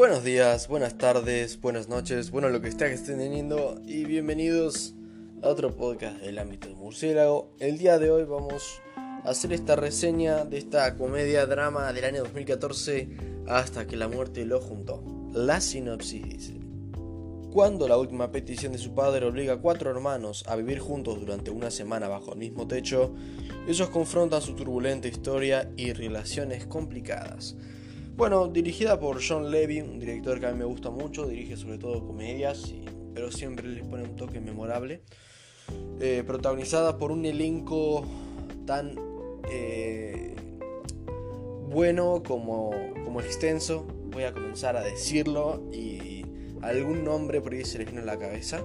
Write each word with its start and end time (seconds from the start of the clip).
Buenos 0.00 0.24
días, 0.24 0.66
buenas 0.66 0.96
tardes, 0.96 1.60
buenas 1.60 1.90
noches, 1.90 2.30
bueno 2.30 2.48
lo 2.48 2.62
que 2.62 2.68
está 2.70 2.88
que 2.88 2.94
estén 2.94 3.18
teniendo 3.18 3.82
y 3.84 4.06
bienvenidos 4.06 4.94
a 5.42 5.48
otro 5.48 5.76
podcast 5.76 6.22
del 6.22 6.38
ámbito 6.38 6.70
de 6.70 6.74
murciélago. 6.74 7.54
El 7.58 7.76
día 7.76 7.98
de 7.98 8.10
hoy 8.10 8.24
vamos 8.24 8.80
a 8.96 9.28
hacer 9.28 9.52
esta 9.52 9.76
reseña 9.76 10.46
de 10.46 10.56
esta 10.56 10.96
comedia 10.96 11.44
drama 11.44 11.92
del 11.92 12.06
año 12.06 12.22
2014 12.22 13.10
hasta 13.46 13.86
que 13.86 13.98
la 13.98 14.08
muerte 14.08 14.46
lo 14.46 14.58
juntó. 14.62 15.04
La 15.34 15.60
sinopsis 15.60 16.26
dice. 16.26 16.54
Cuando 17.52 17.86
la 17.86 17.98
última 17.98 18.32
petición 18.32 18.72
de 18.72 18.78
su 18.78 18.94
padre 18.94 19.26
obliga 19.26 19.52
a 19.52 19.60
cuatro 19.60 19.90
hermanos 19.90 20.44
a 20.48 20.56
vivir 20.56 20.78
juntos 20.78 21.20
durante 21.20 21.50
una 21.50 21.70
semana 21.70 22.08
bajo 22.08 22.32
el 22.32 22.38
mismo 22.38 22.66
techo, 22.66 23.12
ellos 23.68 23.90
confrontan 23.90 24.40
su 24.40 24.54
turbulenta 24.54 25.08
historia 25.08 25.70
y 25.76 25.92
relaciones 25.92 26.64
complicadas. 26.64 27.54
Bueno, 28.20 28.48
dirigida 28.48 29.00
por 29.00 29.18
John 29.26 29.50
Levy, 29.50 29.80
un 29.80 29.98
director 29.98 30.38
que 30.38 30.44
a 30.44 30.52
mí 30.52 30.58
me 30.58 30.66
gusta 30.66 30.90
mucho, 30.90 31.26
dirige 31.26 31.56
sobre 31.56 31.78
todo 31.78 32.06
comedias, 32.06 32.74
pero 33.14 33.32
siempre 33.32 33.66
les 33.66 33.82
pone 33.86 34.02
un 34.02 34.14
toque 34.14 34.42
memorable. 34.42 35.00
Eh, 36.00 36.22
protagonizada 36.26 36.98
por 36.98 37.12
un 37.12 37.24
elenco 37.24 38.04
tan 38.66 38.94
eh, 39.50 40.36
bueno 41.70 42.22
como, 42.22 42.72
como 43.06 43.22
extenso, 43.22 43.86
voy 44.12 44.24
a 44.24 44.34
comenzar 44.34 44.76
a 44.76 44.82
decirlo 44.82 45.62
y 45.72 46.26
algún 46.60 47.02
nombre 47.02 47.40
por 47.40 47.54
ahí 47.54 47.64
se 47.64 47.78
les 47.78 47.86
viene 47.86 48.02
a 48.02 48.04
la 48.04 48.18
cabeza. 48.18 48.62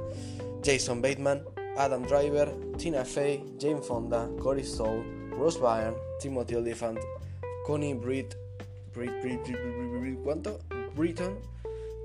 Jason 0.66 1.02
Bateman, 1.02 1.46
Adam 1.78 2.06
Driver, 2.06 2.54
Tina 2.78 3.06
Fey, 3.06 3.42
Jane 3.58 3.82
Fonda, 3.82 4.30
Corey 4.38 4.66
Stoll, 4.66 5.30
Rose 5.30 5.58
Byrne, 5.58 5.96
Timothy 6.20 6.56
Olyphant, 6.56 7.00
Connie 7.66 7.94
Britt, 7.94 8.36
¿Cuánto? 10.24 10.60
Britton, 10.96 11.38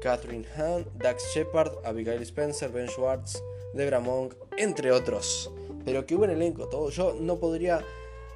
Catherine 0.02 0.44
Hahn, 0.56 0.84
Dax 0.98 1.32
Shepard, 1.34 1.72
Abigail 1.84 2.22
Spencer, 2.22 2.70
Ben 2.70 2.88
Schwartz, 2.88 3.42
Debra 3.74 4.00
Monk, 4.00 4.34
entre 4.56 4.90
otros. 4.90 5.50
Pero 5.84 6.04
qué 6.06 6.16
buen 6.16 6.30
elenco, 6.30 6.66
todo. 6.68 6.90
Yo 6.90 7.16
no 7.20 7.38
podría 7.38 7.84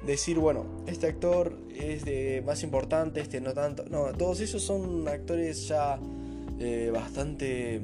decir, 0.05 0.39
bueno, 0.39 0.65
este 0.87 1.07
actor 1.07 1.57
es 1.75 2.05
de 2.05 2.43
más 2.45 2.63
importante, 2.63 3.19
este 3.19 3.41
no 3.41 3.53
tanto. 3.53 3.85
No, 3.89 4.13
todos 4.13 4.39
ellos 4.39 4.61
son 4.61 5.07
actores 5.07 5.67
ya 5.67 5.99
eh, 6.59 6.91
bastante 6.93 7.81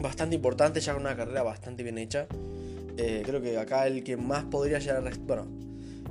bastante 0.00 0.34
importantes, 0.34 0.84
ya 0.84 0.94
con 0.94 1.02
una 1.02 1.16
carrera 1.16 1.42
bastante 1.42 1.82
bien 1.82 1.98
hecha. 1.98 2.26
Eh, 2.96 3.22
creo 3.24 3.40
que 3.40 3.56
acá 3.56 3.86
el 3.86 4.02
que 4.02 4.16
más 4.16 4.44
podría 4.44 4.78
llegar, 4.78 5.02
bueno, 5.20 5.46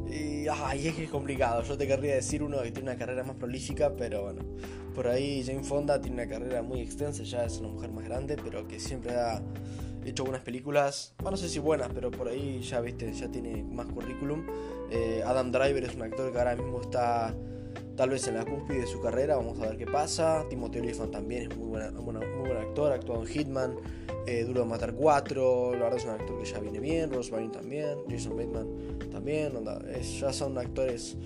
y 0.07 0.47
ay, 0.47 0.87
es 0.87 0.95
que 0.95 1.03
es 1.05 1.09
complicado. 1.09 1.63
Yo 1.63 1.77
te 1.77 1.87
querría 1.87 2.15
decir 2.15 2.43
uno 2.43 2.61
que 2.61 2.71
tiene 2.71 2.89
una 2.89 2.97
carrera 2.97 3.23
más 3.23 3.35
prolífica, 3.35 3.95
pero 3.95 4.23
bueno. 4.23 4.41
Por 4.95 5.07
ahí 5.07 5.43
Jane 5.43 5.63
Fonda 5.63 6.01
tiene 6.01 6.21
una 6.21 6.27
carrera 6.27 6.61
muy 6.61 6.81
extensa, 6.81 7.23
ya 7.23 7.45
es 7.45 7.57
una 7.59 7.69
mujer 7.69 7.91
más 7.91 8.03
grande, 8.03 8.35
pero 8.43 8.67
que 8.67 8.79
siempre 8.79 9.15
ha 9.15 9.41
hecho 10.05 10.23
buenas 10.23 10.41
películas. 10.41 11.13
Bueno, 11.19 11.31
no 11.31 11.37
sé 11.37 11.47
si 11.47 11.59
buenas, 11.59 11.89
pero 11.93 12.11
por 12.11 12.27
ahí 12.27 12.61
ya 12.61 12.81
viste, 12.81 13.11
ya 13.13 13.29
tiene 13.29 13.63
más 13.63 13.87
currículum. 13.87 14.45
Eh, 14.89 15.23
Adam 15.25 15.51
Driver 15.51 15.83
es 15.83 15.95
un 15.95 16.01
actor 16.01 16.31
que 16.31 16.37
ahora 16.37 16.55
mismo 16.55 16.81
está 16.81 17.33
tal 17.95 18.09
vez 18.09 18.27
en 18.27 18.35
la 18.35 18.45
cúspide 18.45 18.81
de 18.81 18.87
su 18.87 19.01
carrera, 19.01 19.35
vamos 19.35 19.59
a 19.59 19.67
ver 19.67 19.77
qué 19.77 19.85
pasa. 19.85 20.45
Timothy 20.49 20.79
Olyphant 20.79 21.11
también 21.11 21.51
es 21.51 21.57
muy, 21.57 21.67
buena, 21.67 21.91
buen 21.91 22.57
actor, 22.57 22.91
ha 22.91 22.95
actuado 22.95 23.21
en 23.21 23.27
Hitman, 23.27 23.75
eh, 24.27 24.43
Duro 24.43 24.61
de 24.61 24.67
Matar 24.67 24.93
4, 24.93 25.73
la 25.73 25.83
verdad 25.83 25.97
es 25.97 26.05
un 26.05 26.11
actor 26.11 26.39
que 26.39 26.45
ya 26.45 26.59
viene 26.59 26.79
bien, 26.79 27.11
Rose 27.11 27.31
Byrne 27.31 27.49
también, 27.49 27.97
Jason 28.09 28.35
Bateman 28.35 28.99
también, 29.11 29.53
ya 30.19 30.33
son 30.33 30.57
actores 30.57 31.17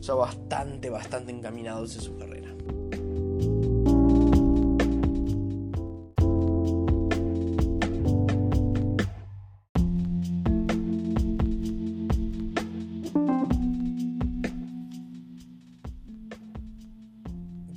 ya 0.00 0.14
bastante, 0.14 0.90
bastante 0.90 1.30
encaminados 1.30 1.94
en 1.96 2.02
su 2.02 2.16
carrera. 2.16 2.49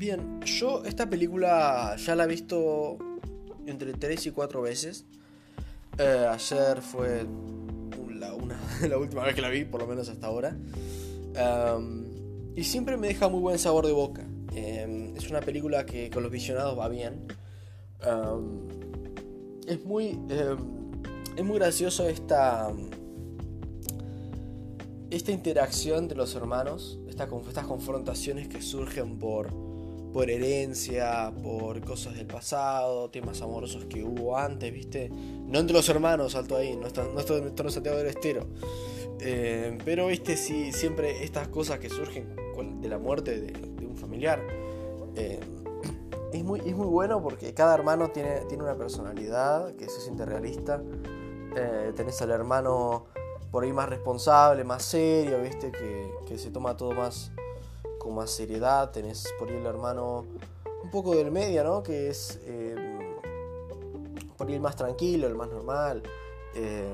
Bien, 0.04 0.42
yo 0.42 0.84
esta 0.84 1.10
película 1.10 1.96
ya 1.96 2.14
la 2.14 2.26
he 2.26 2.28
visto 2.28 2.98
entre 3.66 3.94
3 3.94 4.26
y 4.26 4.32
4 4.32 4.62
veces. 4.62 5.06
Eh, 5.98 6.28
ayer 6.30 6.82
fue 6.82 7.26
la, 8.10 8.34
una, 8.34 8.60
la 8.90 8.98
última 8.98 9.24
vez 9.24 9.34
que 9.34 9.42
la 9.42 9.48
vi, 9.48 9.64
por 9.64 9.80
lo 9.80 9.88
menos 9.88 10.10
hasta 10.10 10.28
ahora. 10.28 10.58
y 12.54 12.64
siempre 12.66 12.98
me 12.98 13.08
deja 13.08 13.30
muy 13.30 13.40
buen 13.40 13.58
sabor 13.58 13.88
de 13.88 13.94
boca. 13.94 14.26
Em, 14.54 15.16
es 15.16 15.30
una 15.30 15.40
película 15.40 15.86
que 15.86 16.10
con 16.10 16.22
los 16.22 16.34
visionados 16.34 16.78
va 16.78 16.90
bien. 16.90 17.26
es 19.66 19.86
muy. 19.86 20.20
Em, 20.28 20.58
es 21.38 21.46
muy 21.46 21.60
gracioso 21.60 22.10
esta. 22.10 22.74
Esta 25.12 25.32
interacción 25.32 26.00
entre 26.00 26.18
los 26.18 26.36
hermanos. 26.36 27.00
estas 27.08 27.68
confrontaciones 27.68 28.50
que 28.50 28.62
surgen 28.62 29.18
por 29.18 29.63
por 30.14 30.30
herencia, 30.30 31.34
por 31.42 31.82
cosas 31.82 32.16
del 32.16 32.28
pasado, 32.28 33.10
temas 33.10 33.42
amorosos 33.42 33.86
que 33.86 34.04
hubo 34.04 34.38
antes, 34.38 34.72
¿viste? 34.72 35.10
No 35.10 35.60
entre 35.60 35.76
los 35.76 35.90
hermanos, 35.90 36.36
alto 36.36 36.56
ahí, 36.56 36.78
no 36.78 36.86
está, 36.86 37.04
no 37.04 37.20
está, 37.20 37.34
no 37.40 37.70
Santiago 37.72 37.98
del 37.98 38.08
Estero. 38.08 38.46
Eh, 39.20 39.78
pero, 39.84 40.08
¿viste? 40.08 40.38
Sí, 40.38 40.72
siempre 40.72 41.24
estas 41.24 41.48
cosas 41.48 41.80
que 41.80 41.90
surgen 41.90 42.36
de 42.80 42.88
la 42.88 43.00
muerte 43.00 43.42
de, 43.42 43.86
un 43.86 43.98
familiar. 43.98 44.40
Eh, 45.16 45.40
es, 46.32 46.44
muy, 46.44 46.60
es 46.60 46.76
muy 46.76 46.88
bueno 46.88 47.22
porque 47.22 47.54
cada 47.56 47.74
hermano 47.74 48.10
tiene, 48.10 48.42
tiene 48.48 48.64
una 48.64 48.78
personalidad 48.78 49.76
que 49.76 49.90
se 49.90 50.00
siente 50.00 50.26
realista. 50.26 50.82
Eh, 51.56 51.92
tenés 51.96 52.22
al 52.22 52.30
hermano 52.30 53.08
por 53.52 53.64
ahí 53.64 53.74
más 53.74 53.90
responsable, 53.90 54.64
más 54.64 54.84
serio, 54.84 55.42
¿viste? 55.42 55.72
Que 56.28 56.38
se 56.38 56.52
toma 56.52 56.78
todo 56.78 56.92
más 56.92 57.32
con 58.04 58.16
más 58.16 58.30
seriedad. 58.30 58.92
Tenés 58.92 59.34
por 59.40 59.50
ahí 59.50 59.56
el 59.56 59.66
hermano 59.66 60.26
un 60.84 60.92
poco 60.92 61.16
del 61.16 61.32
medio, 61.32 61.64
¿no? 61.64 61.82
Que 61.82 62.10
es 62.10 62.40
eh, 62.44 62.76
por 64.38 64.48
ahí 64.48 64.54
el 64.54 64.62
más 64.62 64.76
tranquilo, 64.76 65.28
el 65.28 65.36
más 65.36 65.50
normal, 65.50 66.04
eh, 66.56 66.94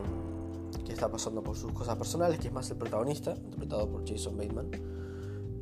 que 0.85 0.93
está 0.93 1.09
pasando 1.09 1.43
por 1.43 1.57
sus 1.57 1.73
cosas 1.73 1.97
personales, 1.97 2.39
que 2.39 2.47
es 2.47 2.53
más 2.53 2.69
el 2.69 2.77
protagonista, 2.77 3.31
interpretado 3.31 3.89
por 3.89 4.07
Jason 4.07 4.37
Bateman, 4.37 4.69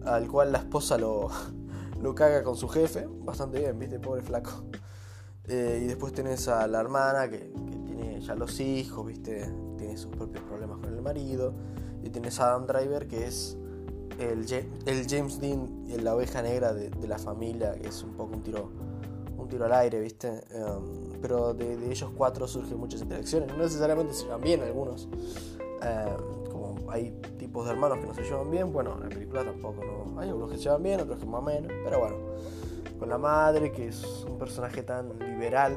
al 0.06 0.28
cual 0.28 0.52
la 0.52 0.60
esposa 0.60 0.98
lo, 0.98 1.30
lo 2.02 2.14
caga 2.14 2.44
con 2.44 2.56
su 2.56 2.68
jefe, 2.68 3.08
bastante 3.24 3.60
bien, 3.60 3.80
¿viste? 3.80 4.00
Pobre 4.00 4.22
flaco. 4.22 4.52
Eh, 5.48 5.82
y 5.84 5.88
después 5.88 6.12
tenés 6.12 6.50
a 6.50 6.68
la 6.68 6.82
hermana 6.82 7.30
que, 7.30 7.40
que, 7.40 7.78
tiene 7.86 8.20
ya 8.20 8.36
los 8.36 8.60
hijos, 8.60 9.06
¿viste? 9.06 9.50
Tiene 9.78 9.96
sus 9.96 10.12
propios 10.14 10.44
problemas 10.44 10.80
con 10.80 10.94
el 10.94 11.02
marido. 11.02 11.54
Y 12.04 12.10
tenés 12.10 12.40
a 12.40 12.50
Adam 12.50 12.68
Driver 12.68 13.08
que 13.08 13.28
es 13.28 13.58
el, 14.20 14.46
James 15.08 15.40
Dean 15.40 15.86
la 16.04 16.16
oveja 16.16 16.42
negra 16.42 16.74
de, 16.74 17.08
la 17.08 17.18
familia, 17.18 17.74
que 17.74 17.88
es 17.88 18.04
un 18.04 18.14
poco 18.14 18.36
un 18.36 18.44
tiro, 18.44 18.72
un 19.38 19.48
tiro 19.48 19.66
al 19.66 19.74
aire, 19.74 20.00
¿viste? 20.00 20.28
Em, 20.52 21.20
pero 21.22 21.54
de, 21.54 21.92
ellos 21.92 22.12
cuatro 22.16 22.48
surgen 22.48 22.78
muchas 22.78 23.02
interacciones. 23.02 23.50
No 23.50 23.64
necesariamente 23.64 24.14
se 24.14 24.24
llevan 24.24 24.42
bien 24.42 24.62
algunos. 24.62 25.08
Em, 25.82 26.50
como 26.52 26.76
hay 26.90 27.12
tipos 27.38 27.66
de 27.66 27.72
hermanos 27.72 28.00
que 28.00 28.08
no 28.08 28.14
se 28.14 28.24
llevan 28.24 28.50
bien, 28.50 28.72
bueno, 28.74 28.96
en 28.96 29.04
la 29.04 29.10
película 29.10 29.44
tampoco, 29.44 29.84
¿no? 29.84 30.20
Hay 30.20 30.30
algunos 30.30 30.52
que 30.52 30.58
se 30.58 30.64
llevan 30.64 30.84
bien, 30.84 31.00
otros 31.00 31.20
que 31.20 31.26
más 31.26 31.42
o 31.42 31.46
menos, 31.46 31.72
pero 31.84 32.00
bueno. 32.00 32.16
Con 33.00 33.10
la 33.10 33.18
madre, 33.18 33.72
que 33.72 33.88
es 33.88 34.04
un 34.28 34.40
personaje 34.40 34.82
tan 34.82 35.18
liberal. 35.20 35.74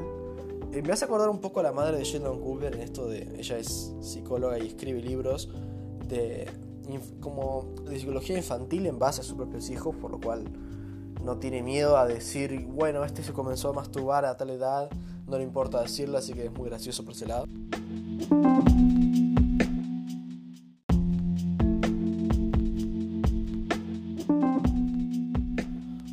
Eh, 0.73 0.81
me 0.81 0.93
hace 0.93 1.05
acordar 1.05 1.29
un 1.29 1.39
poco 1.39 1.59
a 1.59 1.63
la 1.63 1.71
madre 1.71 1.97
de 1.97 2.03
Sheldon 2.03 2.39
Cooper 2.39 2.73
en 2.73 2.81
esto 2.81 3.07
de. 3.07 3.21
Ella 3.37 3.57
es 3.57 3.93
psicóloga 4.01 4.57
y 4.57 4.67
escribe 4.67 5.01
libros 5.01 5.49
de 6.07 6.49
como 7.19 7.73
de 7.87 7.99
psicología 7.99 8.37
infantil 8.37 8.85
en 8.85 8.99
base 8.99 9.21
a 9.21 9.23
sus 9.23 9.35
propios 9.35 9.69
hijos, 9.69 9.95
por 9.95 10.11
lo 10.11 10.19
cual 10.19 10.45
no 11.23 11.37
tiene 11.37 11.61
miedo 11.61 11.97
a 11.97 12.07
decir, 12.07 12.65
bueno, 12.67 13.03
este 13.03 13.23
se 13.23 13.33
comenzó 13.33 13.69
a 13.69 13.73
masturbar 13.73 14.25
a 14.25 14.37
tal 14.37 14.49
edad, 14.49 14.89
no 15.27 15.37
le 15.37 15.43
importa 15.43 15.81
decirlo, 15.81 16.17
así 16.17 16.33
que 16.33 16.45
es 16.45 16.51
muy 16.51 16.69
gracioso 16.69 17.03
por 17.05 17.13
ese 17.13 17.27
lado. 17.27 17.45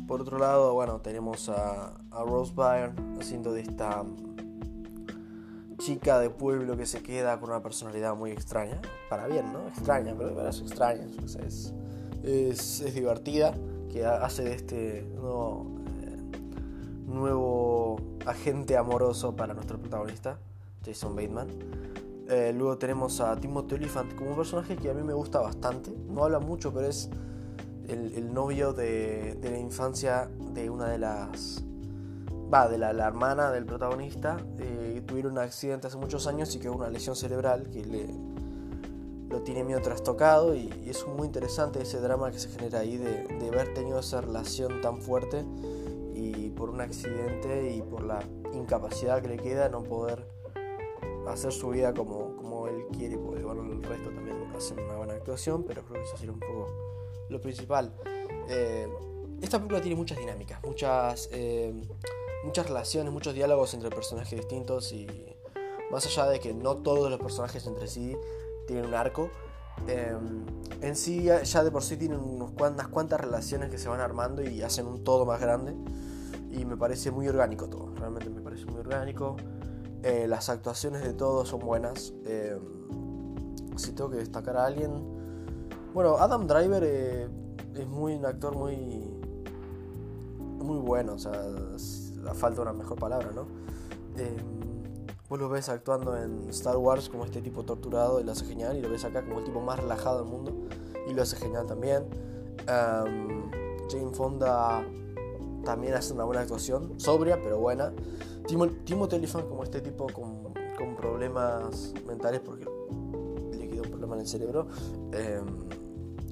Por 0.07 0.21
otro 0.21 0.37
lado, 0.37 0.73
bueno, 0.73 1.01
tenemos 1.01 1.49
a, 1.49 1.93
a 2.11 2.23
Rose 2.23 2.53
Byrne 2.55 3.19
haciendo 3.19 3.51
de 3.51 3.61
esta 3.61 4.03
chica 5.79 6.19
de 6.19 6.29
pueblo 6.29 6.77
que 6.77 6.85
se 6.85 7.01
queda 7.01 7.39
con 7.39 7.49
una 7.49 7.63
personalidad 7.63 8.15
muy 8.15 8.31
extraña, 8.31 8.79
para 9.09 9.27
bien, 9.27 9.51
¿no? 9.51 9.67
Extraña, 9.69 10.13
pero 10.15 10.47
es 10.47 10.61
extraña, 10.61 11.07
es, 11.45 11.73
es, 12.23 12.93
divertida, 12.93 13.53
que 13.91 14.05
hace 14.05 14.43
de 14.43 14.53
este 14.53 15.07
nuevo, 15.15 15.65
eh, 16.03 16.17
nuevo 17.07 17.97
agente 18.25 18.77
amoroso 18.77 19.35
para 19.35 19.53
nuestro 19.53 19.79
protagonista, 19.79 20.37
Jason 20.85 21.15
Bateman. 21.15 21.47
Eh, 22.27 22.53
luego 22.55 22.77
tenemos 22.77 23.19
a 23.21 23.35
Timothy 23.35 23.75
Olyphant 23.75 24.13
como 24.13 24.31
un 24.31 24.35
personaje 24.35 24.75
que 24.75 24.91
a 24.91 24.93
mí 24.93 25.01
me 25.01 25.13
gusta 25.13 25.39
bastante, 25.39 25.91
no 26.07 26.25
habla 26.25 26.39
mucho, 26.39 26.71
pero 26.71 26.87
es 26.87 27.09
el, 27.87 28.33
novio 28.33 28.73
de, 28.73 29.35
de, 29.41 29.49
la 29.49 29.57
infancia 29.57 30.29
de 30.53 30.69
una 30.69 30.89
de 30.89 30.99
las... 30.99 31.63
Va, 32.53 32.67
de 32.67 32.77
la, 32.77 32.91
hermana 32.91 33.51
del 33.51 33.65
protagonista. 33.65 34.37
Eh, 34.57 34.88
tuvieron 35.09 35.33
un 35.33 35.39
accidente 35.39 35.87
hace 35.87 35.97
muchos 35.97 36.27
años 36.27 36.55
y 36.55 36.59
que 36.59 36.69
una 36.69 36.89
lesión 36.89 37.15
cerebral 37.15 37.69
que 37.71 37.83
le, 37.83 38.07
lo 39.29 39.41
tiene 39.41 39.63
medio 39.63 39.81
trastocado 39.81 40.55
y, 40.55 40.69
es 40.87 41.05
muy 41.07 41.25
interesante 41.25 41.81
ese 41.81 41.99
drama 41.99 42.31
que 42.31 42.39
se 42.39 42.49
genera 42.49 42.79
ahí 42.79 42.97
de, 42.97 43.23
de, 43.23 43.47
haber 43.47 43.73
tenido 43.73 43.99
esa 43.99 44.21
relación 44.21 44.81
tan 44.81 45.01
fuerte 45.01 45.43
y 46.13 46.49
por 46.51 46.69
un 46.69 46.81
accidente 46.81 47.73
y 47.75 47.81
por 47.81 48.03
la 48.03 48.23
incapacidad 48.53 49.21
que 49.21 49.29
le 49.29 49.37
queda 49.37 49.69
no 49.69 49.83
poder 49.83 50.27
hacer 51.27 51.51
su 51.51 51.69
vida 51.69 51.93
como, 51.93 52.35
como 52.35 52.67
él 52.67 52.85
quiere, 52.97 53.17
porque 53.17 53.43
bueno, 53.43 53.63
el 53.63 53.83
resto 53.83 54.09
también 54.09 54.37
hacen 54.55 54.79
una 54.79 54.95
buena 54.97 55.13
actuación, 55.13 55.63
pero 55.63 55.83
creo 55.83 56.01
que 56.01 56.07
eso 56.07 56.17
sería 56.17 56.33
un 56.33 56.39
poco 56.39 56.67
lo 57.29 57.39
principal. 57.39 57.93
Eh, 58.47 58.87
esta 59.41 59.57
película 59.57 59.81
tiene 59.81 59.95
muchas 59.95 60.17
dinámicas, 60.17 60.61
muchas, 60.63 61.29
eh, 61.31 61.73
muchas 62.43 62.67
relaciones, 62.67 63.13
muchos 63.13 63.33
diálogos 63.33 63.73
entre 63.73 63.89
personajes 63.89 64.39
distintos 64.39 64.91
y 64.91 65.07
más 65.91 66.05
allá 66.05 66.27
de 66.27 66.39
que 66.39 66.53
no 66.53 66.77
todos 66.77 67.09
los 67.09 67.19
personajes 67.19 67.65
entre 67.67 67.87
sí 67.87 68.15
tienen 68.67 68.85
un 68.85 68.93
arco, 68.93 69.29
eh, 69.87 70.15
en 70.81 70.95
sí 70.95 71.23
ya, 71.23 71.63
de 71.63 71.71
por 71.71 71.83
sí 71.83 71.97
tienen 71.97 72.19
unas 72.19 72.87
cuantas 72.87 73.19
relaciones 73.19 73.69
que 73.69 73.77
se 73.77 73.89
van 73.89 73.99
armando 73.99 74.43
y 74.43 74.61
hacen 74.61 74.85
un 74.85 75.03
todo 75.03 75.25
más 75.25 75.39
grande 75.39 75.73
y 76.51 76.65
me 76.65 76.77
parece 76.77 77.11
muy 77.11 77.27
orgánico 77.27 77.67
todo, 77.69 77.93
realmente 77.95 78.29
me 78.29 78.41
parece 78.41 78.65
muy 78.65 78.79
orgánico. 78.79 79.35
las 80.03 80.49
actuaciones 80.49 81.03
de 81.03 81.13
todos 81.13 81.49
son 81.49 81.59
buenas. 81.59 82.13
si 83.77 83.91
tengo 83.93 84.09
que 84.09 84.17
destacar 84.17 84.57
a 84.57 84.65
alguien, 84.65 85.19
bueno, 85.93 86.17
Adam 86.17 86.45
Driver 86.45 86.83
eh, 86.85 87.27
es 87.73 87.87
muy 87.87 88.13
un 88.13 88.25
actor 88.25 88.55
muy 88.55 88.75
muy 90.59 90.77
bueno, 90.77 91.13
o 91.13 91.19
sea, 91.19 91.33
falta 92.33 92.61
una 92.61 92.73
mejor 92.73 92.97
palabra, 92.97 93.31
¿no? 93.33 93.47
Eh, 94.17 94.37
vos 95.29 95.39
lo 95.39 95.49
ves 95.49 95.69
actuando 95.69 96.17
en 96.17 96.49
Star 96.49 96.77
Wars 96.77 97.09
como 97.09 97.25
este 97.25 97.41
tipo 97.41 97.63
torturado 97.63 98.19
y 98.19 98.23
lo 98.23 98.31
hace 98.31 98.45
genial, 98.45 98.77
y 98.77 98.81
lo 98.81 98.89
ves 98.89 99.05
acá 99.05 99.23
como 99.23 99.39
el 99.39 99.45
tipo 99.45 99.61
más 99.61 99.79
relajado 99.79 100.23
del 100.23 100.29
mundo 100.29 100.53
y 101.07 101.13
lo 101.13 101.21
hace 101.21 101.35
genial 101.37 101.65
también. 101.67 102.05
Jane 102.65 104.13
Fonda 104.13 104.83
también 105.63 105.93
hace 105.93 106.13
una 106.13 106.23
buena 106.23 106.41
actuación, 106.41 106.99
sobria 106.99 107.41
pero 107.41 107.59
buena. 107.59 107.91
Timo, 108.47 108.67
Timothy 108.67 109.25
como 109.27 109.63
este 109.63 109.81
tipo 109.81 110.07
con, 110.07 110.53
con 110.77 110.95
problemas 110.95 111.93
mentales 112.07 112.41
porque 112.41 112.65
le 113.51 113.67
quedó 113.67 113.83
un 113.83 113.89
problema 113.89 114.15
en 114.15 114.21
el 114.21 114.27
cerebro. 114.27 114.67
Eh, 115.11 115.41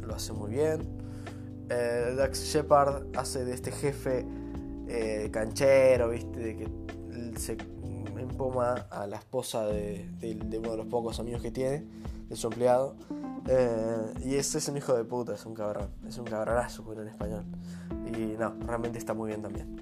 lo 0.05 0.15
hace 0.15 0.33
muy 0.33 0.51
bien. 0.51 0.81
Eh, 1.69 2.15
Dax 2.17 2.45
Shepard 2.45 3.15
hace 3.17 3.45
de 3.45 3.53
este 3.53 3.71
jefe 3.71 4.25
eh, 4.87 5.29
canchero, 5.31 6.09
¿viste? 6.09 6.57
Que 6.57 6.67
se 7.39 7.57
empoma 8.17 8.87
a 8.89 9.07
la 9.07 9.17
esposa 9.17 9.65
de, 9.65 10.09
uno 10.59 10.71
de 10.71 10.77
los 10.77 10.87
pocos 10.87 11.19
amigos 11.19 11.41
que 11.41 11.51
tiene, 11.51 11.85
de 12.29 12.35
su 12.35 12.47
empleado. 12.47 12.95
Eh, 13.47 14.13
y 14.25 14.35
ese 14.35 14.57
es 14.57 14.67
un 14.67 14.77
hijo 14.77 14.93
de 14.93 15.03
puta, 15.03 15.33
es 15.33 15.45
un 15.45 15.53
cabrón, 15.53 15.89
es 16.07 16.17
un 16.17 16.25
cabronazo, 16.25 16.83
en 16.93 17.07
español. 17.07 17.45
Y 18.05 18.37
no, 18.37 18.53
realmente 18.65 18.97
está 18.99 19.13
muy 19.13 19.27
bien 19.29 19.41
también. 19.41 19.77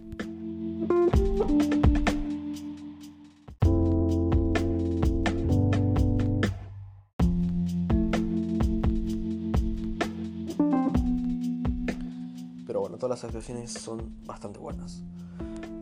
Las 13.10 13.24
actuaciones 13.24 13.72
son 13.72 14.24
bastante 14.26 14.60
buenas. 14.60 15.04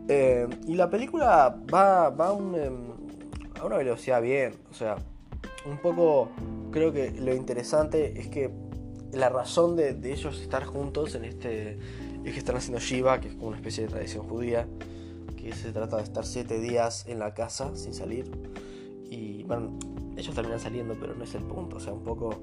Eh, 0.07 0.47
y 0.67 0.75
la 0.75 0.89
película 0.89 1.57
va, 1.73 2.09
va 2.09 2.37
em, 2.57 2.73
a, 3.59 3.65
una 3.65 3.77
velocidad 3.77 4.21
bien. 4.21 4.55
O 4.69 4.73
sea, 4.73 4.97
un 5.65 5.77
poco 5.77 6.29
creo 6.71 6.91
que 6.91 7.11
lo 7.11 7.33
interesante 7.33 8.19
es 8.19 8.27
que 8.27 8.51
la 9.11 9.29
razón 9.29 9.75
de, 9.75 9.97
ellos 10.11 10.41
estar 10.41 10.63
juntos 10.65 11.15
en 11.15 11.25
este 11.25 11.77
es 12.25 12.33
que 12.33 12.39
están 12.39 12.55
haciendo 12.55 12.79
Shiva, 12.79 13.19
que 13.19 13.29
es 13.29 13.33
como 13.35 13.47
una 13.47 13.57
especie 13.57 13.83
de 13.83 13.89
tradición 13.89 14.27
judía, 14.27 14.67
que 15.37 15.53
se 15.53 15.71
trata 15.71 15.97
de 15.97 16.03
estar 16.03 16.25
siete 16.25 16.59
días 16.59 17.05
en 17.07 17.19
la 17.19 17.33
casa 17.33 17.75
sin 17.75 17.93
salir. 17.93 18.31
Y 19.09 19.43
bueno, 19.43 19.77
ellos 20.17 20.33
terminan 20.33 20.59
saliendo, 20.59 20.95
pero 20.99 21.15
no 21.15 21.23
es 21.23 21.35
el 21.35 21.43
punto. 21.43 21.77
O 21.77 21.79
sea, 21.79 21.93
un 21.93 22.03
poco 22.03 22.39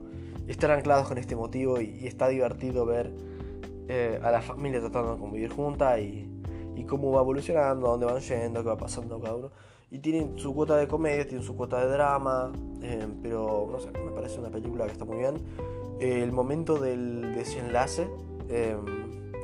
estar 0.46 0.70
anclados 0.70 1.08
con 1.08 1.18
este 1.18 1.34
motivo 1.34 1.80
y 1.80 2.06
está 2.06 2.28
divertido 2.28 2.84
ver 2.84 3.10
eh, 3.92 4.20
a 4.22 4.30
la 4.30 4.40
familia 4.40 4.78
tratando 4.78 5.14
de 5.14 5.18
convivir 5.18 5.50
junta 5.50 5.98
y, 5.98 6.36
cómo 6.88 7.10
va 7.12 7.20
evolucionando, 7.22 7.88
dónde 7.88 8.06
van 8.06 8.20
yendo, 8.20 8.62
qué 8.62 8.68
va 8.68 8.76
pasando 8.76 9.20
cada 9.20 9.34
uno. 9.34 9.50
Y 9.90 9.98
tienen 9.98 10.38
su 10.38 10.54
cuota 10.54 10.76
de 10.76 10.86
comedia, 10.86 11.26
tienen 11.26 11.44
su 11.44 11.56
cuota 11.56 11.84
de 11.84 11.90
drama, 11.90 12.52
eh, 12.82 13.06
pero 13.20 13.68
no 13.70 13.80
sé, 13.80 13.90
me 13.90 14.12
parece 14.12 14.38
una 14.38 14.48
película 14.48 14.86
que 14.86 14.92
está 14.92 15.04
muy 15.04 15.18
bien. 15.18 15.34
el 16.00 16.30
momento 16.30 16.78
del 16.78 17.34
desenlace, 17.34 18.08
eh, 18.48 18.76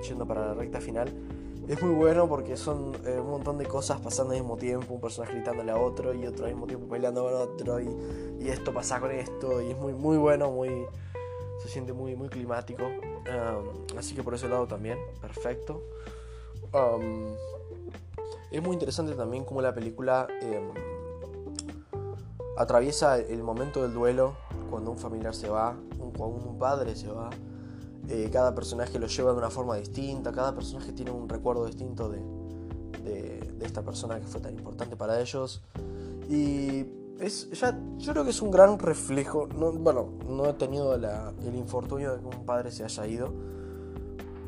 yendo 0.08 0.26
para 0.26 0.46
la 0.46 0.54
recta 0.54 0.81
final, 0.81 1.12
es 1.69 1.82
muy 1.82 1.94
bueno 1.94 2.28
porque 2.28 2.56
son 2.56 2.92
un 3.04 3.31
montón 3.31 3.58
de 3.58 3.66
cosas 3.66 4.00
pasando 4.00 4.32
al 4.32 4.40
mismo 4.40 4.56
tiempo, 4.56 4.94
un 4.94 5.00
personaje 5.00 5.34
gritándole 5.34 5.72
a 5.72 5.76
otro 5.76 6.14
y 6.14 6.25
otro 6.25 6.46
al 6.46 6.52
mismo 6.52 6.69
tiempo 6.69 6.88
peleando 6.88 7.25
con 7.25 7.34
otro 7.34 7.81
y, 7.81 7.88
y 8.40 8.49
esto 8.49 8.72
pasa 8.72 9.00
con 9.00 9.10
esto 9.10 9.60
y 9.60 9.70
es 9.70 9.78
muy, 9.78 9.92
muy 9.92 10.16
bueno, 10.16 10.50
muy, 10.52 10.70
se 11.66 11.72
siente 11.72 11.92
muy, 11.92 12.16
muy 12.16 12.28
climático. 12.28 12.84
así 13.98 14.14
que 14.14 14.22
por 14.22 14.34
ese 14.34 14.48
lado 14.48 14.66
también, 14.66 14.98
perfecto. 15.20 15.82
es 18.50 18.62
muy 18.62 18.72
interesante 18.72 19.14
también 19.14 19.44
cómo 19.44 19.60
la 19.60 19.74
película 19.74 20.26
em, 20.40 20.70
atraviesa 22.56 23.18
el 23.18 23.42
momento 23.42 23.82
del 23.82 23.92
duelo, 23.92 24.34
cuando 24.70 24.90
un 24.90 24.98
familiar 24.98 25.34
se 25.34 25.48
va, 25.48 25.76
cuando 26.16 26.48
un 26.48 26.58
padre 26.58 26.94
se 26.96 27.08
va. 27.08 27.30
Eh, 28.08 28.30
cada 28.32 28.54
personaje 28.54 29.00
lo 29.00 29.08
lleva 29.08 29.32
de 29.32 29.38
una 29.38 29.50
forma 29.50 29.76
distinta, 29.76 30.30
cada 30.30 30.54
personaje 30.54 30.92
tiene 30.92 31.10
un 31.10 31.28
recuerdo 31.28 31.66
distinto 31.66 32.08
de, 32.08 32.20
de 33.02 33.66
esta 33.66 33.82
persona 33.82 34.20
que 34.20 34.26
fue 34.26 34.40
tan 34.40 34.54
importante 34.54 34.96
para 34.96 35.20
ellos. 35.20 35.62
Y 36.28 36.84
es 37.20 37.50
ya, 37.50 37.78
yo 37.98 38.12
creo 38.12 38.24
que 38.24 38.30
es 38.30 38.42
un 38.42 38.50
gran 38.50 38.78
reflejo. 38.78 39.46
No, 39.46 39.72
bueno, 39.72 40.08
no 40.28 40.46
he 40.46 40.52
tenido 40.54 40.94
el 40.94 41.54
infortunio 41.54 42.14
de 42.14 42.20
que 42.20 42.36
un 42.36 42.44
padre 42.44 42.70
se 42.70 42.84
haya 42.84 43.06
ido, 43.06 43.32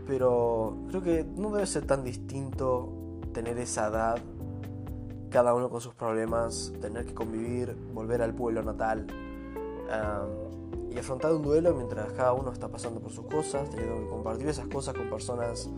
pero 0.06 0.76
creo 0.88 1.02
que 1.02 1.24
no 1.36 1.50
debe 1.50 1.66
ser 1.66 1.86
tan 1.86 2.04
distinto 2.04 2.92
tener 3.32 3.58
esa 3.58 3.88
edad, 3.88 4.18
cada 5.30 5.54
uno 5.54 5.68
con 5.68 5.80
sus 5.80 5.94
problemas, 5.94 6.72
tener 6.80 7.06
que 7.06 7.14
convivir, 7.14 7.76
volver 7.92 8.22
al 8.22 8.34
pueblo 8.34 8.62
natal 8.62 9.06
y 10.90 10.98
afrontar 10.98 11.32
un 11.32 11.42
duelo 11.42 11.74
mientras 11.74 12.12
cada 12.12 12.32
uno 12.32 12.52
está 12.52 12.68
pasando 12.68 13.00
por 13.00 13.12
sus 13.12 13.26
cosas, 13.26 13.68
teniendo 13.70 14.00
que 14.00 14.08
compartir 14.08 14.48
esas 14.48 14.66
cosas 14.68 14.94
con 14.94 15.08
personas 15.08 15.68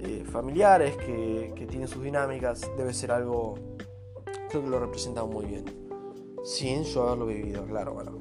eh, 0.00 0.24
familiares 0.30 0.96
que, 0.96 1.52
que 1.56 1.66
tienen 1.66 1.88
sus 1.88 2.02
dinámicas, 2.02 2.68
debe 2.76 2.92
ser 2.92 3.12
algo, 3.12 3.54
creo 4.50 4.62
que 4.62 4.68
lo 4.68 4.78
representa 4.78 5.24
muy 5.24 5.46
bien 5.46 5.83
sin 6.44 6.84
yo 6.84 7.08
haberlo 7.08 7.26
vivido, 7.26 7.64
claro, 7.64 7.94
bueno, 7.94 8.12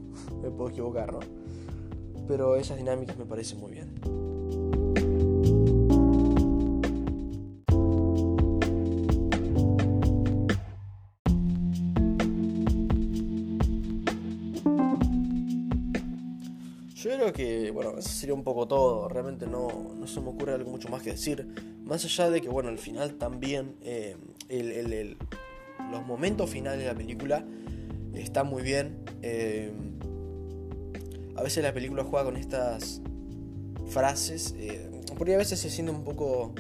me 0.41 0.49
puedo 0.49 0.69
equivocar, 0.69 1.11
¿no? 1.11 1.19
Pero 2.27 2.55
esas 2.55 2.77
dinámicas 2.77 3.17
me 3.17 3.25
parecen 3.25 3.59
muy 3.59 3.73
bien. 3.73 3.93
Yo 16.95 17.11
creo 17.11 17.33
que, 17.33 17.71
bueno, 17.71 17.97
eso 17.97 18.07
sería 18.07 18.33
un 18.33 18.45
poco 18.45 18.65
todo. 18.65 19.09
Realmente 19.09 19.45
no, 19.45 19.67
no 19.99 20.07
se 20.07 20.21
me 20.21 20.29
ocurre 20.29 20.53
algo 20.53 20.71
mucho 20.71 20.87
más 20.87 21.03
que 21.03 21.11
decir. 21.11 21.45
Más 21.83 22.05
allá 22.05 22.29
de 22.29 22.39
que, 22.39 22.47
bueno, 22.47 22.69
al 22.69 22.77
final 22.77 23.15
también 23.15 23.75
eh, 23.81 24.15
los 25.91 26.05
momentos 26.05 26.49
finales 26.49 26.79
de 26.79 26.85
la 26.85 26.95
película 26.95 27.45
está 28.33 28.43
muy 28.43 28.63
bien. 28.63 28.97
Eh, 29.21 29.71
a 31.35 31.43
veces 31.43 31.63
la 31.63 31.71
película 31.71 32.03
juega 32.03 32.25
con 32.25 32.35
estas 32.35 32.99
frases, 33.89 34.55
eh, 34.57 34.89
porque 35.15 35.35
a 35.35 35.37
veces 35.37 35.59
se 35.59 35.69
siente 35.69 35.91
un 35.91 36.03
poco, 36.03 36.55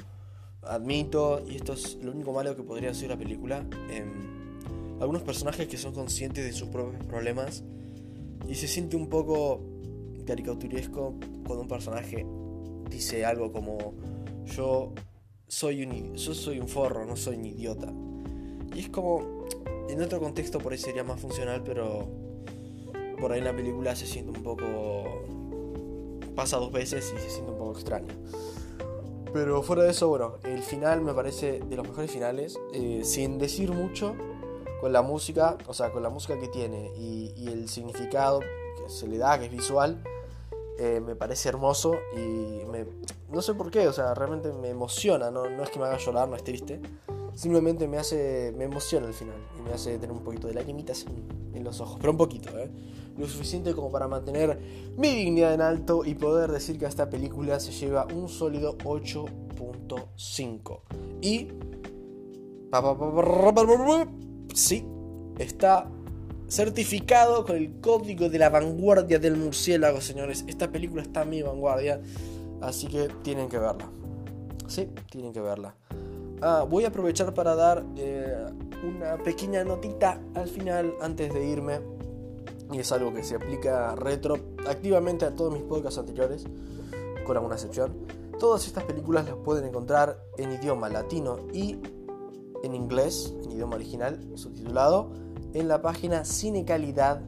admito, 0.61 1.43
y 1.49 1.55
esto 1.55 1.73
es 1.73 1.95
lo 2.03 2.11
único 2.11 2.31
malo 2.31 2.55
que 2.55 2.61
podría 2.61 2.93
ser 2.93 3.09
la 3.09 3.17
película, 3.17 3.65
em, 3.89 5.01
algunos 5.01 5.23
personajes 5.23 5.67
que 5.67 5.77
son 5.77 5.93
conscientes 5.93 6.45
de 6.45 6.53
sus 6.53 6.67
propios 6.67 7.03
problemas 7.05 7.63
y 8.47 8.53
se 8.53 8.67
siente 8.67 8.95
un 8.95 9.09
poco 9.09 9.59
caricaturesco 10.27 11.15
cuando 11.43 11.63
un 11.63 11.67
personaje 11.67 12.23
dice 12.87 13.25
algo 13.25 13.51
como 13.51 13.95
yo 14.45 14.93
soy 15.47 15.83
un, 15.83 16.13
yo 16.13 16.35
soy 16.35 16.59
un 16.59 16.67
forro, 16.67 17.03
no 17.03 17.15
soy 17.15 17.37
un 17.37 17.45
idiota. 17.45 17.91
Y 18.75 18.79
es 18.79 18.89
como, 18.89 19.42
en 19.93 20.01
otro 20.01 20.19
contexto 20.19 20.59
por 20.59 20.71
ahí 20.71 20.77
sería 20.77 21.03
más 21.03 21.19
funcional, 21.19 21.61
pero 21.63 22.07
por 23.19 23.31
ahí 23.31 23.39
en 23.39 23.45
la 23.45 23.55
película 23.55 23.95
se 23.95 24.05
siente 24.05 24.37
un 24.37 24.43
poco 24.43 24.67
pasa 26.35 26.57
dos 26.57 26.71
veces 26.71 27.13
y 27.15 27.21
se 27.21 27.29
siente 27.29 27.51
un 27.51 27.57
poco 27.57 27.73
extraño. 27.73 28.13
Pero 29.33 29.63
fuera 29.63 29.83
de 29.83 29.91
eso, 29.91 30.09
bueno, 30.09 30.37
el 30.43 30.61
final 30.61 31.01
me 31.01 31.13
parece 31.13 31.59
de 31.59 31.75
los 31.75 31.87
mejores 31.87 32.11
finales, 32.11 32.59
eh, 32.73 33.01
sin 33.03 33.37
decir 33.39 33.71
mucho, 33.71 34.15
con 34.81 34.93
la 34.93 35.01
música, 35.01 35.57
o 35.67 35.73
sea, 35.73 35.91
con 35.91 36.03
la 36.03 36.09
música 36.09 36.39
que 36.39 36.47
tiene 36.47 36.91
y, 36.97 37.47
el 37.47 37.69
significado 37.69 38.41
que 38.41 38.89
se 38.89 39.07
le 39.07 39.17
da, 39.17 39.39
que 39.39 39.45
es 39.45 39.51
visual, 39.51 40.03
eh, 40.77 40.99
me 40.99 41.15
parece 41.15 41.49
hermoso 41.49 41.95
y 42.15 42.65
me, 42.65 42.85
no 43.31 43.41
sé 43.41 43.53
por 43.53 43.71
qué, 43.71 43.87
o 43.87 43.93
sea, 43.93 44.13
realmente 44.13 44.51
me 44.51 44.69
emociona, 44.69 45.31
no, 45.31 45.49
no 45.49 45.63
es 45.63 45.69
que 45.69 45.79
me 45.79 45.85
haga 45.85 45.97
llorar, 45.97 46.27
no 46.27 46.35
es 46.35 46.43
triste, 46.43 46.81
simplemente 47.35 47.87
me 47.87 47.97
hace, 47.97 48.53
me 48.57 48.65
emociona 48.65 49.07
al 49.07 49.13
final 49.13 49.37
y 49.57 49.61
me 49.61 49.71
hace 49.71 49.97
tener 49.97 50.11
un 50.11 50.23
poquito 50.23 50.47
de 50.47 50.53
lagrimitas 50.53 51.05
en, 51.05 51.55
en 51.55 51.63
los 51.63 51.79
ojos, 51.81 51.97
pero 51.99 52.11
un 52.11 52.17
poquito, 52.17 52.49
¿eh? 52.57 52.69
lo 53.17 53.27
suficiente 53.27 53.73
como 53.73 53.91
para 53.91 54.07
mantener 54.07 54.59
mi 54.97 55.09
dignidad 55.09 55.53
en 55.53 55.61
alto 55.61 56.03
y 56.05 56.15
poder 56.15 56.51
decir 56.51 56.79
que 56.79 56.85
esta 56.85 57.09
película 57.09 57.59
se 57.59 57.71
lleva 57.71 58.07
un 58.13 58.27
sólido 58.27 58.77
8.5 58.79 60.79
y 61.21 61.49
sí, 64.53 64.85
está 65.37 65.89
certificado 66.47 67.45
con 67.45 67.55
el 67.55 67.79
código 67.81 68.29
de 68.29 68.39
la 68.39 68.49
vanguardia 68.49 69.19
del 69.19 69.37
murciélago, 69.37 70.01
señores. 70.01 70.43
Esta 70.47 70.71
película 70.71 71.03
está 71.03 71.21
a 71.21 71.25
mi 71.25 71.41
vanguardia, 71.41 72.01
así 72.61 72.87
que 72.87 73.09
tienen 73.23 73.47
que 73.47 73.59
verla. 73.59 73.89
Sí, 74.67 74.89
tienen 75.11 75.33
que 75.33 75.41
verla. 75.41 75.75
Ah, 76.41 76.65
voy 76.69 76.83
a 76.83 76.89
aprovechar 76.89 77.33
para 77.33 77.55
dar 77.55 77.85
eh, 77.95 78.45
una 78.83 79.17
pequeña 79.17 79.63
notita 79.63 80.21
al 80.35 80.47
final 80.47 80.93
antes 81.01 81.33
de 81.33 81.45
irme. 81.45 81.79
Y 82.71 82.79
es 82.79 82.91
algo 82.91 83.13
que 83.13 83.23
se 83.23 83.35
aplica 83.35 83.95
retroactivamente 83.95 85.25
a 85.25 85.35
todos 85.35 85.53
mis 85.53 85.63
podcasts 85.63 85.99
anteriores, 85.99 86.45
con 87.25 87.37
alguna 87.37 87.55
excepción. 87.55 87.95
Todas 88.39 88.65
estas 88.65 88.83
películas 88.85 89.25
las 89.25 89.35
pueden 89.35 89.65
encontrar 89.65 90.19
en 90.37 90.51
idioma 90.51 90.89
latino 90.89 91.37
y 91.53 91.79
en 92.63 92.73
inglés, 92.73 93.33
en 93.43 93.51
idioma 93.51 93.75
original, 93.75 94.19
subtitulado, 94.35 95.11
en 95.53 95.67
la 95.67 95.81
página 95.81 96.25
Cine 96.25 96.65
Calidad 96.65 97.21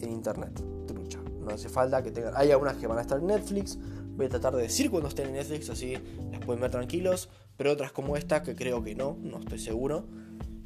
en 0.00 0.12
internet. 0.12 0.62
Trucha. 0.86 1.20
No 1.40 1.50
hace 1.50 1.68
falta 1.68 2.02
que 2.02 2.10
tengan. 2.10 2.32
Hay 2.36 2.50
algunas 2.50 2.76
que 2.76 2.86
van 2.86 2.98
a 2.98 3.02
estar 3.02 3.18
en 3.18 3.26
Netflix. 3.26 3.78
Voy 4.16 4.26
a 4.26 4.28
tratar 4.28 4.56
de 4.56 4.62
decir 4.62 4.90
cuando 4.90 5.08
estén 5.08 5.26
en 5.28 5.34
Netflix, 5.34 5.68
así 5.70 5.94
las 6.30 6.44
pueden 6.44 6.60
ver 6.60 6.70
tranquilos. 6.70 7.28
Pero 7.58 7.72
otras 7.72 7.92
como 7.92 8.16
esta, 8.16 8.42
que 8.42 8.54
creo 8.54 8.82
que 8.82 8.94
no, 8.94 9.18
no 9.20 9.40
estoy 9.40 9.58
seguro. 9.58 10.06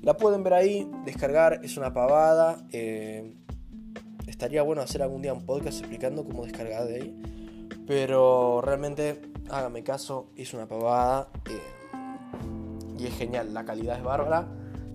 La 0.02 0.16
pueden 0.16 0.44
ver 0.44 0.52
ahí, 0.52 0.88
descargar, 1.04 1.60
es 1.64 1.76
una 1.76 1.92
pavada. 1.92 2.64
Eh, 2.70 3.34
estaría 4.26 4.62
bueno 4.62 4.82
hacer 4.82 5.02
algún 5.02 5.22
día 5.22 5.32
un 5.32 5.46
podcast 5.46 5.80
explicando 5.80 6.22
cómo 6.22 6.44
descargar 6.44 6.86
de 6.86 6.94
ahí. 6.96 7.22
Pero 7.86 8.60
realmente, 8.62 9.22
hágame 9.50 9.82
caso, 9.82 10.30
es 10.36 10.52
una 10.52 10.68
pavada. 10.68 11.28
Eh, 11.50 11.82
y 12.98 13.06
es 13.06 13.14
genial, 13.16 13.54
la 13.54 13.64
calidad 13.64 13.96
es 13.96 14.04
bárbara, 14.04 14.46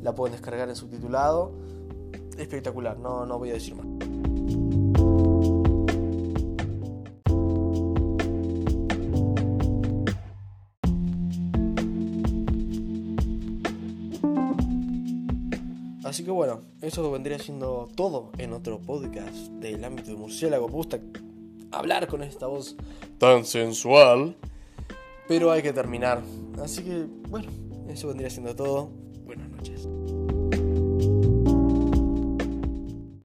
la 0.01 0.15
pueden 0.15 0.33
descargar 0.33 0.69
en 0.69 0.75
subtitulado, 0.75 1.57
espectacular, 2.37 2.97
no, 2.99 3.25
no 3.25 3.37
voy 3.37 3.49
a 3.49 3.53
decir 3.53 3.75
más. 3.75 3.87
Así 16.07 16.23
que 16.23 16.31
bueno, 16.31 16.61
eso 16.81 17.11
vendría 17.11 17.37
siendo 17.37 17.89
todo 17.93 18.31
en 18.37 18.53
otro 18.53 18.79
podcast 18.79 19.35
del 19.59 19.83
ámbito 19.83 20.11
de 20.11 20.15
murciélago. 20.15 20.69
Me 20.69 20.73
gusta 20.73 20.99
hablar 21.69 22.07
con 22.07 22.23
esta 22.23 22.47
voz 22.47 22.77
tan 23.17 23.43
sensual. 23.43 24.37
Pero 25.27 25.51
hay 25.51 25.61
que 25.61 25.73
terminar. 25.73 26.21
Así 26.63 26.81
que 26.81 27.07
bueno, 27.27 27.49
eso 27.89 28.07
vendría 28.07 28.29
siendo 28.29 28.55
todo. 28.55 28.89
Buenas 29.25 29.49
noches. 29.49 29.85